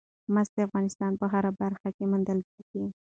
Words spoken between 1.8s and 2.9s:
کې موندل کېږي.